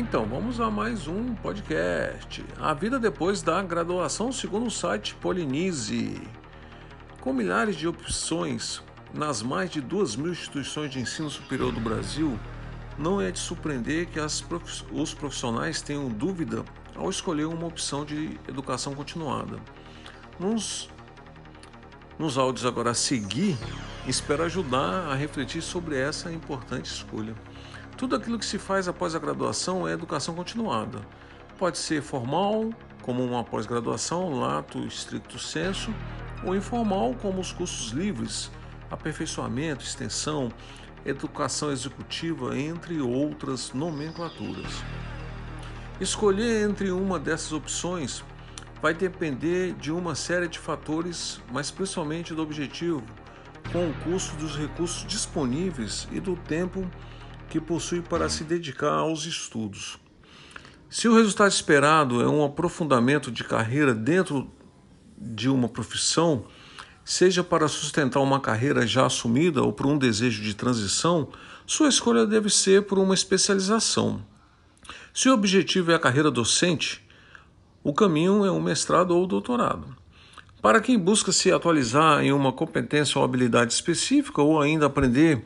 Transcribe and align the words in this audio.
Então, 0.00 0.24
vamos 0.24 0.60
a 0.60 0.70
mais 0.70 1.08
um 1.08 1.34
podcast. 1.34 2.44
A 2.60 2.72
vida 2.72 3.00
depois 3.00 3.42
da 3.42 3.60
graduação, 3.60 4.30
segundo 4.30 4.66
o 4.66 4.70
site 4.70 5.12
Polinize. 5.16 6.22
Com 7.20 7.32
milhares 7.32 7.74
de 7.74 7.88
opções 7.88 8.80
nas 9.12 9.42
mais 9.42 9.70
de 9.70 9.80
duas 9.80 10.14
mil 10.14 10.30
instituições 10.30 10.92
de 10.92 11.00
ensino 11.00 11.28
superior 11.28 11.72
do 11.72 11.80
Brasil, 11.80 12.38
não 12.96 13.20
é 13.20 13.32
de 13.32 13.40
surpreender 13.40 14.06
que 14.06 14.20
prof... 14.46 14.84
os 14.92 15.14
profissionais 15.14 15.82
tenham 15.82 16.08
dúvida 16.08 16.64
ao 16.94 17.10
escolher 17.10 17.46
uma 17.46 17.66
opção 17.66 18.04
de 18.04 18.38
educação 18.46 18.94
continuada. 18.94 19.58
Nos, 20.38 20.88
nos 22.16 22.38
áudios 22.38 22.64
agora 22.64 22.92
a 22.92 22.94
seguir, 22.94 23.58
espero 24.06 24.44
ajudar 24.44 25.08
a 25.10 25.14
refletir 25.16 25.60
sobre 25.60 25.98
essa 25.98 26.30
importante 26.30 26.86
escolha. 26.86 27.34
Tudo 27.98 28.14
aquilo 28.14 28.38
que 28.38 28.46
se 28.46 28.58
faz 28.58 28.86
após 28.86 29.16
a 29.16 29.18
graduação 29.18 29.86
é 29.86 29.92
educação 29.92 30.32
continuada. 30.32 31.00
Pode 31.58 31.78
ser 31.78 32.00
formal, 32.00 32.70
como 33.02 33.24
uma 33.24 33.42
pós-graduação, 33.42 34.38
lato 34.38 34.86
stricto 34.86 35.36
senso, 35.36 35.92
ou 36.44 36.54
informal, 36.54 37.16
como 37.20 37.40
os 37.40 37.50
cursos 37.50 37.90
livres, 37.90 38.52
aperfeiçoamento, 38.88 39.82
extensão, 39.82 40.48
educação 41.04 41.72
executiva, 41.72 42.56
entre 42.56 43.00
outras 43.00 43.72
nomenclaturas. 43.72 44.70
Escolher 46.00 46.70
entre 46.70 46.92
uma 46.92 47.18
dessas 47.18 47.52
opções 47.52 48.22
vai 48.80 48.94
depender 48.94 49.72
de 49.72 49.90
uma 49.90 50.14
série 50.14 50.46
de 50.46 50.60
fatores, 50.60 51.40
mas 51.50 51.72
principalmente 51.72 52.32
do 52.32 52.42
objetivo, 52.42 53.02
com 53.72 53.90
o 53.90 53.94
custo 54.04 54.36
dos 54.36 54.56
recursos 54.56 55.04
disponíveis 55.04 56.06
e 56.12 56.20
do 56.20 56.36
tempo 56.36 56.88
que 57.48 57.60
possui 57.60 58.00
para 58.02 58.28
se 58.28 58.44
dedicar 58.44 58.92
aos 58.92 59.24
estudos. 59.24 59.98
Se 60.90 61.08
o 61.08 61.14
resultado 61.14 61.50
esperado 61.50 62.22
é 62.22 62.28
um 62.28 62.44
aprofundamento 62.44 63.30
de 63.30 63.44
carreira 63.44 63.94
dentro 63.94 64.50
de 65.16 65.48
uma 65.48 65.68
profissão, 65.68 66.44
seja 67.04 67.42
para 67.42 67.68
sustentar 67.68 68.20
uma 68.20 68.40
carreira 68.40 68.86
já 68.86 69.06
assumida 69.06 69.62
ou 69.62 69.72
por 69.72 69.86
um 69.86 69.98
desejo 69.98 70.42
de 70.42 70.54
transição, 70.54 71.28
sua 71.66 71.88
escolha 71.88 72.26
deve 72.26 72.48
ser 72.48 72.82
por 72.82 72.98
uma 72.98 73.14
especialização. 73.14 74.24
Se 75.12 75.28
o 75.28 75.34
objetivo 75.34 75.90
é 75.90 75.94
a 75.94 75.98
carreira 75.98 76.30
docente, 76.30 77.06
o 77.82 77.92
caminho 77.92 78.44
é 78.44 78.50
um 78.50 78.60
mestrado 78.60 79.10
ou 79.16 79.26
doutorado. 79.26 79.96
Para 80.60 80.80
quem 80.80 80.98
busca 80.98 81.30
se 81.32 81.52
atualizar 81.52 82.22
em 82.22 82.32
uma 82.32 82.52
competência 82.52 83.18
ou 83.18 83.24
habilidade 83.24 83.72
específica 83.72 84.42
ou 84.42 84.60
ainda 84.60 84.86
aprender 84.86 85.44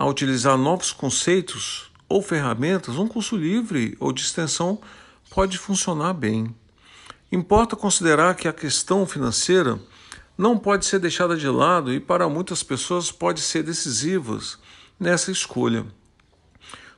a 0.00 0.06
utilizar 0.06 0.56
novos 0.56 0.92
conceitos 0.92 1.92
ou 2.08 2.22
ferramentas, 2.22 2.96
um 2.96 3.06
curso 3.06 3.36
livre 3.36 3.98
ou 4.00 4.14
de 4.14 4.22
extensão 4.22 4.80
pode 5.28 5.58
funcionar 5.58 6.14
bem. 6.14 6.56
Importa 7.30 7.76
considerar 7.76 8.34
que 8.34 8.48
a 8.48 8.52
questão 8.52 9.04
financeira 9.04 9.78
não 10.38 10.56
pode 10.56 10.86
ser 10.86 11.00
deixada 11.00 11.36
de 11.36 11.46
lado 11.46 11.92
e 11.92 12.00
para 12.00 12.30
muitas 12.30 12.62
pessoas 12.62 13.12
pode 13.12 13.42
ser 13.42 13.62
decisiva 13.62 14.38
nessa 14.98 15.30
escolha. 15.30 15.84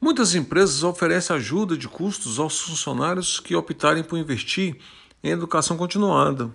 Muitas 0.00 0.34
empresas 0.34 0.82
oferecem 0.82 1.36
ajuda 1.36 1.76
de 1.76 1.86
custos 1.86 2.40
aos 2.40 2.60
funcionários 2.60 3.38
que 3.38 3.54
optarem 3.54 4.02
por 4.02 4.18
investir 4.18 4.76
em 5.22 5.30
educação 5.30 5.76
continuada. 5.76 6.50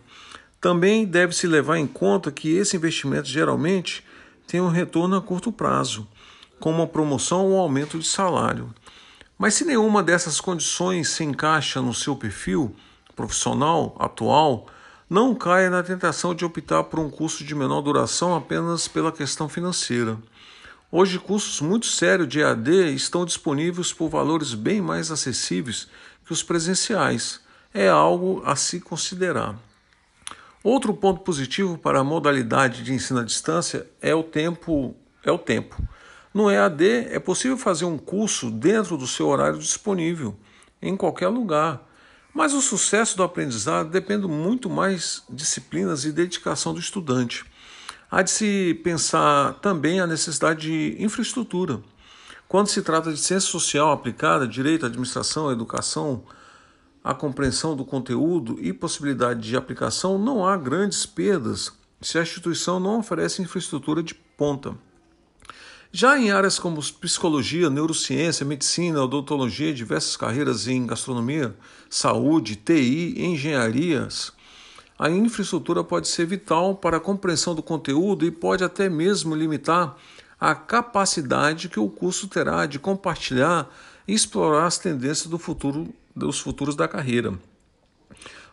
Também 0.59 1.05
deve-se 1.05 1.47
levar 1.47 1.77
em 1.77 1.87
conta 1.87 2.33
que 2.33 2.53
esse 2.53 2.75
investimento 2.75 3.29
geralmente 3.29 4.03
tem 4.45 4.59
um 4.59 4.67
retorno 4.67 5.15
a 5.15 5.21
curto 5.21 5.49
prazo 5.49 6.05
como 6.59 6.81
a 6.81 6.87
promoção 6.87 7.51
ou 7.51 7.59
aumento 7.59 7.99
de 7.99 8.07
salário. 8.07 8.73
Mas 9.37 9.55
se 9.55 9.65
nenhuma 9.65 10.01
dessas 10.01 10.39
condições 10.39 11.09
se 11.09 11.23
encaixa 11.23 11.81
no 11.81 11.93
seu 11.93 12.15
perfil 12.15 12.75
profissional 13.15 13.95
atual, 13.99 14.67
não 15.09 15.35
caia 15.35 15.69
na 15.69 15.83
tentação 15.83 16.33
de 16.33 16.45
optar 16.45 16.83
por 16.85 16.99
um 16.99 17.09
curso 17.09 17.43
de 17.43 17.53
menor 17.53 17.81
duração 17.81 18.35
apenas 18.35 18.87
pela 18.87 19.11
questão 19.11 19.47
financeira. 19.47 20.17
Hoje, 20.91 21.19
cursos 21.19 21.59
muito 21.59 21.87
sérios 21.87 22.27
de 22.27 22.39
EAD 22.39 22.93
estão 22.93 23.25
disponíveis 23.25 23.91
por 23.91 24.09
valores 24.09 24.53
bem 24.53 24.81
mais 24.81 25.11
acessíveis 25.11 25.87
que 26.25 26.31
os 26.31 26.43
presenciais. 26.43 27.41
É 27.73 27.89
algo 27.89 28.43
a 28.45 28.55
se 28.55 28.79
considerar. 28.79 29.55
Outro 30.63 30.93
ponto 30.93 31.21
positivo 31.21 31.77
para 31.77 31.99
a 31.99 32.03
modalidade 32.03 32.83
de 32.83 32.93
ensino 32.93 33.19
à 33.19 33.23
distância 33.23 33.87
é 34.01 34.13
o 34.15 34.23
tempo. 34.23 34.95
É 35.23 35.31
o 35.31 35.37
tempo. 35.37 35.75
No 36.33 36.49
EAD 36.49 37.09
é 37.11 37.19
possível 37.19 37.57
fazer 37.57 37.85
um 37.85 37.97
curso 37.97 38.49
dentro 38.49 38.97
do 38.97 39.05
seu 39.05 39.27
horário 39.27 39.59
disponível, 39.59 40.35
em 40.81 40.97
qualquer 40.97 41.27
lugar. 41.27 41.87
Mas 42.33 42.53
o 42.53 42.61
sucesso 42.61 43.15
do 43.15 43.21
aprendizado 43.21 43.91
depende 43.91 44.25
muito 44.25 44.67
mais 44.67 45.21
disciplinas 45.29 46.05
e 46.05 46.11
dedicação 46.11 46.73
do 46.73 46.79
estudante. 46.79 47.45
Há 48.09 48.23
de 48.23 48.31
se 48.31 48.81
pensar 48.83 49.53
também 49.55 49.99
a 49.99 50.07
necessidade 50.07 50.61
de 50.61 51.03
infraestrutura. 51.03 51.79
Quando 52.47 52.67
se 52.67 52.81
trata 52.81 53.11
de 53.13 53.19
ciência 53.19 53.49
social 53.49 53.91
aplicada, 53.91 54.47
direito, 54.47 54.87
administração, 54.87 55.51
educação, 55.51 56.23
a 57.03 57.13
compreensão 57.13 57.75
do 57.75 57.85
conteúdo 57.85 58.57
e 58.59 58.73
possibilidade 58.73 59.41
de 59.41 59.55
aplicação, 59.55 60.17
não 60.17 60.47
há 60.47 60.57
grandes 60.57 61.05
perdas 61.05 61.71
se 62.01 62.17
a 62.17 62.23
instituição 62.23 62.79
não 62.79 62.99
oferece 62.99 63.41
infraestrutura 63.41 64.01
de 64.01 64.15
ponta. 64.15 64.75
Já 65.95 66.17
em 66.17 66.31
áreas 66.31 66.57
como 66.57 66.81
psicologia, 66.81 67.69
neurociência, 67.69 68.43
medicina, 68.43 69.03
odontologia, 69.03 69.71
diversas 69.71 70.17
carreiras 70.17 70.67
em 70.67 70.87
gastronomia, 70.87 71.55
saúde, 71.87 72.55
TI, 72.55 73.13
engenharias, 73.23 74.33
a 74.97 75.07
infraestrutura 75.07 75.83
pode 75.83 76.07
ser 76.07 76.25
vital 76.25 76.73
para 76.73 76.97
a 76.97 76.99
compreensão 76.99 77.53
do 77.53 77.61
conteúdo 77.61 78.25
e 78.25 78.31
pode 78.31 78.63
até 78.63 78.89
mesmo 78.89 79.35
limitar 79.35 79.95
a 80.39 80.55
capacidade 80.55 81.69
que 81.69 81.79
o 81.79 81.87
curso 81.87 82.27
terá 82.27 82.65
de 82.65 82.79
compartilhar 82.79 83.69
e 84.07 84.15
explorar 84.15 84.65
as 84.65 84.79
tendências 84.79 85.27
do 85.27 85.37
futuro, 85.37 85.93
dos 86.15 86.39
futuros 86.39 86.75
da 86.75 86.87
carreira. 86.87 87.37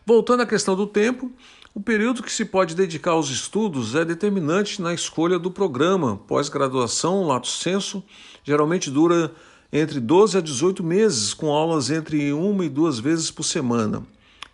Voltando 0.05 0.43
à 0.43 0.47
questão 0.47 0.75
do 0.75 0.87
tempo, 0.87 1.31
o 1.75 1.81
período 1.81 2.23
que 2.23 2.33
se 2.33 2.45
pode 2.45 2.75
dedicar 2.75 3.13
aos 3.13 3.31
estudos 3.31 3.95
é 3.95 4.05
determinante 4.05 4.83
na 4.83 4.93
escolha 4.93 5.39
do 5.39 5.51
programa. 5.51 6.17
Pós-graduação, 6.27 7.25
lato 7.27 7.47
senso, 7.47 8.03
geralmente 8.43 8.91
dura 8.91 9.33
entre 9.73 10.01
12 10.01 10.39
a 10.39 10.41
18 10.41 10.83
meses, 10.83 11.33
com 11.33 11.51
aulas 11.53 11.91
entre 11.91 12.33
uma 12.33 12.65
e 12.65 12.69
duas 12.69 12.99
vezes 12.99 13.31
por 13.31 13.45
semana. 13.45 14.03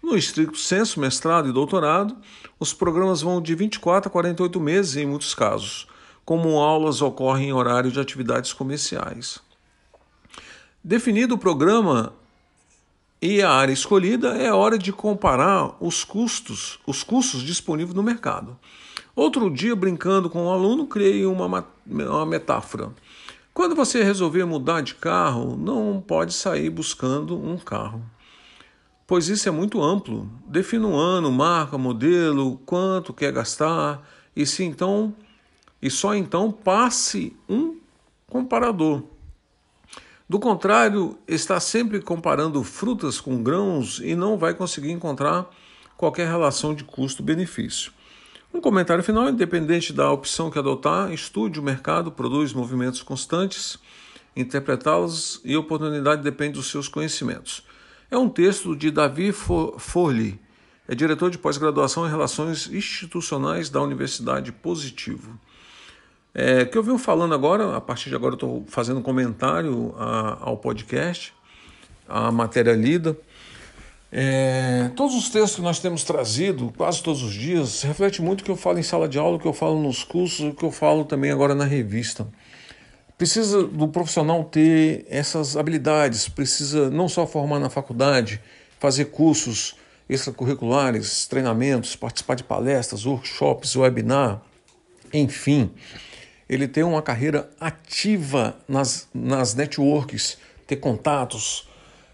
No 0.03 0.17
estricto 0.17 0.59
senso, 0.59 1.01
mestrado 1.01 1.49
e 1.49 1.53
doutorado, 1.53 2.17
os 2.61 2.73
programas 2.73 3.23
vão 3.23 3.41
de 3.41 3.55
24 3.55 4.09
a 4.09 4.13
48 4.13 4.61
meses 4.61 4.97
em 4.97 5.07
muitos 5.07 5.35
casos, 5.35 5.87
como 6.25 6.61
aulas 6.61 7.01
ocorrem 7.01 7.49
em 7.49 7.53
horário 7.53 7.91
de 7.91 7.99
atividades 7.99 8.53
comerciais. 8.53 9.39
Definido 10.85 11.35
o 11.35 11.39
programa, 11.39 12.13
e 13.21 13.43
a 13.43 13.51
área 13.51 13.73
escolhida 13.73 14.37
é 14.37 14.53
hora 14.53 14.79
de 14.79 14.93
comparar 14.93 15.75
os 15.81 16.05
custos, 16.05 16.79
os 16.87 17.03
custos 17.03 17.43
disponíveis 17.43 17.95
no 17.95 18.03
mercado. 18.03 18.59
Outro 19.15 19.51
dia, 19.51 19.75
brincando 19.75 20.29
com 20.29 20.45
um 20.45 20.51
aluno, 20.51 20.87
criei 20.87 21.25
uma, 21.25 21.67
uma 21.87 22.27
metáfora. 22.27 22.93
Quando 23.55 23.75
você 23.75 24.03
resolver 24.05 24.45
mudar 24.45 24.83
de 24.83 24.95
carro, 24.95 25.57
não 25.57 26.03
pode 26.07 26.35
sair 26.35 26.69
buscando 26.69 27.35
um 27.35 27.57
carro, 27.57 28.03
pois 29.07 29.29
isso 29.29 29.49
é 29.49 29.53
muito 29.53 29.83
amplo. 29.83 30.31
Defina 30.47 30.87
um 30.87 30.95
ano, 30.95 31.33
marca, 31.33 31.79
modelo, 31.79 32.61
quanto 32.67 33.15
quer 33.15 33.33
gastar 33.33 34.07
e 34.37 34.45
se 34.45 34.63
então 34.63 35.15
e 35.81 35.91
só 35.91 36.15
então 36.15 36.51
passe 36.51 37.35
um 37.49 37.77
comparador. 38.29 39.03
Do 40.29 40.41
contrário, 40.41 41.17
está 41.29 41.61
sempre 41.61 42.01
comparando 42.01 42.65
frutas 42.65 43.21
com 43.21 43.45
grãos 43.45 44.01
e 44.01 44.17
não 44.17 44.37
vai 44.37 44.55
conseguir 44.55 44.91
encontrar 44.91 45.49
qualquer 45.97 46.27
relação 46.27 46.75
de 46.75 46.83
custo-benefício. 46.83 47.93
Um 48.53 48.61
comentário 48.61 49.05
final, 49.05 49.29
independente 49.29 49.93
da 49.93 50.11
opção 50.11 50.51
que 50.51 50.59
adotar, 50.59 51.13
estude 51.13 51.61
o 51.61 51.63
mercado, 51.63 52.11
produz 52.11 52.53
movimentos 52.53 53.03
constantes, 53.03 53.79
interpretá-los 54.35 55.41
e 55.45 55.57
oportunidade 55.57 56.23
depende 56.23 56.55
dos 56.55 56.71
seus 56.73 56.89
conhecimentos. 56.89 57.63
É 58.11 58.19
um 58.19 58.29
texto 58.29 58.75
de 58.75 58.91
Davi 58.91 59.31
Forli, 59.31 60.41
é 60.89 60.95
diretor 60.97 61.31
de 61.31 61.39
pós-graduação 61.39 62.05
em 62.05 62.11
Relações 62.11 62.67
Institucionais 62.67 63.71
da 63.71 63.81
Universidade 63.81 64.51
Positivo. 64.51 65.39
É, 66.39 66.67
que 66.67 66.77
eu 66.77 66.83
venho 66.83 66.99
falando 66.99 67.33
agora, 67.33 67.75
a 67.75 67.81
partir 67.81 68.11
de 68.11 68.15
agora 68.15 68.33
eu 68.33 68.37
estou 68.37 68.65
fazendo 68.69 69.01
comentário 69.01 69.95
a, 69.97 70.37
ao 70.43 70.59
podcast, 70.59 71.33
a 72.07 72.31
matéria 72.31 72.75
lida. 72.75 73.17
É, 74.13 74.91
todos 74.95 75.17
os 75.17 75.31
textos 75.31 75.55
que 75.55 75.63
nós 75.63 75.79
temos 75.79 76.05
trazido, 76.05 76.71
quase 76.77 77.03
todos 77.03 77.23
os 77.23 77.33
dias, 77.33 77.81
reflete 77.81 78.21
muito 78.21 78.43
o 78.43 78.45
que 78.45 78.51
eu 78.51 78.57
falo 78.57 78.79
em 78.79 78.83
sala 78.83 79.09
de 79.09 79.19
aula, 79.19 79.39
o 79.39 79.41
que 79.41 79.49
eu 79.49 79.53
falo 79.55 79.81
nos 79.81 80.05
cursos, 80.05 80.41
o 80.41 80.53
que 80.53 80.63
eu 80.63 80.71
falo 80.71 81.07
também 81.07 81.31
agora 81.31 81.55
na 81.55 81.65
revista. 81.65 82.29
Precisa 83.17 83.63
do 83.63 83.89
profissional 83.89 84.45
ter 84.45 85.07
essas 85.09 85.57
habilidades, 85.57 86.29
precisa 86.29 86.91
não 86.91 87.09
só 87.09 87.27
formar 87.27 87.59
na 87.61 87.71
faculdade, 87.71 88.43
fazer 88.79 89.07
cursos 89.07 89.75
extracurriculares, 90.07 91.27
treinamentos, 91.27 91.97
participar 91.97 92.35
de 92.35 92.45
palestras, 92.45 93.07
workshops, 93.07 93.75
webinar, 93.75 94.43
enfim. 95.15 95.71
Ele 96.49 96.69
ter 96.69 96.85
uma 96.85 97.03
carreira 97.03 97.51
ativa 97.61 98.57
nas, 98.69 99.09
nas 99.13 99.55
networks, 99.55 100.39
ter 100.67 100.77
contatos, 100.77 101.69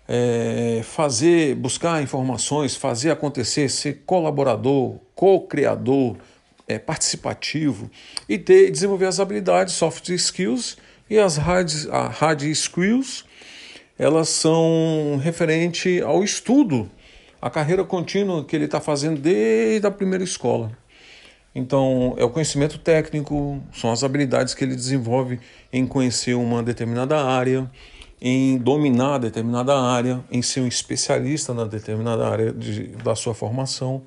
é, 0.08 0.80
fazer, 0.84 1.54
buscar 1.54 2.02
informações, 2.02 2.76
fazer 2.76 3.10
acontecer, 3.10 3.68
ser 3.68 4.02
colaborador, 4.04 4.96
co-criador, 5.14 6.16
é, 6.66 6.78
participativo 6.78 7.90
e 8.28 8.38
ter, 8.38 8.70
desenvolver 8.70 9.06
as 9.06 9.20
habilidades 9.20 9.74
soft 9.74 10.08
skills 10.08 10.76
e 11.08 11.18
as 11.18 11.36
hard, 11.36 11.70
hard 11.90 12.42
skills, 12.42 13.24
elas 13.98 14.28
são 14.28 15.20
referente 15.22 16.00
ao 16.00 16.24
estudo 16.24 16.90
a 17.40 17.50
carreira 17.50 17.84
contínua 17.84 18.44
que 18.44 18.54
ele 18.54 18.66
está 18.66 18.80
fazendo 18.80 19.20
desde 19.20 19.86
a 19.86 19.90
primeira 19.90 20.22
escola. 20.22 20.76
Então, 21.54 22.14
é 22.16 22.24
o 22.24 22.30
conhecimento 22.30 22.78
técnico, 22.78 23.62
são 23.72 23.92
as 23.92 24.02
habilidades 24.02 24.54
que 24.54 24.64
ele 24.64 24.74
desenvolve 24.74 25.38
em 25.72 25.86
conhecer 25.86 26.34
uma 26.34 26.62
determinada 26.62 27.22
área, 27.22 27.70
em 28.20 28.56
dominar 28.56 29.18
determinada 29.18 29.78
área, 29.78 30.24
em 30.30 30.40
ser 30.40 30.60
um 30.60 30.66
especialista 30.66 31.52
na 31.52 31.64
determinada 31.64 32.26
área 32.26 32.52
de, 32.52 32.88
da 33.04 33.14
sua 33.14 33.34
formação. 33.34 34.02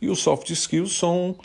E 0.00 0.08
os 0.08 0.20
soft 0.20 0.48
skills 0.50 0.96
são 0.96 1.36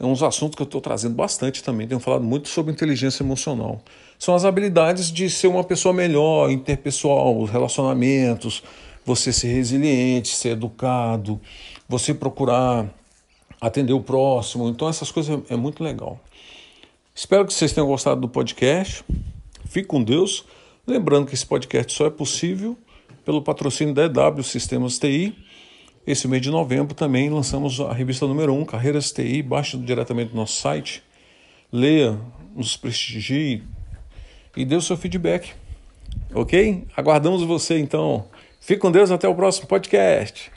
é 0.00 0.06
uns 0.06 0.22
assuntos 0.22 0.54
que 0.54 0.62
eu 0.62 0.66
estou 0.66 0.80
trazendo 0.80 1.14
bastante 1.14 1.62
também. 1.62 1.88
Tenho 1.88 2.00
falado 2.00 2.22
muito 2.22 2.48
sobre 2.48 2.70
inteligência 2.72 3.24
emocional. 3.24 3.82
São 4.16 4.34
as 4.34 4.44
habilidades 4.44 5.10
de 5.10 5.28
ser 5.28 5.48
uma 5.48 5.64
pessoa 5.64 5.92
melhor, 5.92 6.50
interpessoal, 6.50 7.36
os 7.40 7.50
relacionamentos, 7.50 8.62
você 9.04 9.32
ser 9.32 9.48
resiliente, 9.48 10.28
ser 10.28 10.50
educado, 10.50 11.40
você 11.88 12.14
procurar 12.14 12.86
atender 13.60 13.92
o 13.92 14.00
próximo. 14.00 14.68
Então, 14.68 14.88
essas 14.88 15.10
coisas 15.10 15.40
é 15.48 15.56
muito 15.56 15.82
legal. 15.82 16.20
Espero 17.14 17.44
que 17.46 17.52
vocês 17.52 17.72
tenham 17.72 17.86
gostado 17.86 18.20
do 18.20 18.28
podcast. 18.28 19.04
Fique 19.66 19.88
com 19.88 20.02
Deus. 20.02 20.44
Lembrando 20.86 21.26
que 21.26 21.34
esse 21.34 21.44
podcast 21.44 21.92
só 21.92 22.06
é 22.06 22.10
possível 22.10 22.76
pelo 23.24 23.42
patrocínio 23.42 23.92
da 23.92 24.04
EW 24.04 24.42
Sistemas 24.42 24.98
TI. 24.98 25.36
Esse 26.06 26.26
mês 26.26 26.40
de 26.40 26.50
novembro 26.50 26.94
também 26.94 27.28
lançamos 27.28 27.78
a 27.80 27.92
revista 27.92 28.26
número 28.26 28.54
1, 28.54 28.64
Carreiras 28.64 29.12
TI. 29.12 29.42
Baixe 29.42 29.76
diretamente 29.76 30.30
do 30.30 30.36
nosso 30.36 30.58
site, 30.60 31.02
leia, 31.70 32.18
nos 32.56 32.76
prestigie 32.76 33.62
e 34.56 34.64
dê 34.64 34.76
o 34.76 34.80
seu 34.80 34.96
feedback. 34.96 35.52
Ok? 36.34 36.86
Aguardamos 36.96 37.42
você 37.42 37.78
então. 37.78 38.24
Fique 38.60 38.80
com 38.80 38.90
Deus, 38.90 39.10
até 39.10 39.28
o 39.28 39.34
próximo 39.34 39.66
podcast. 39.66 40.50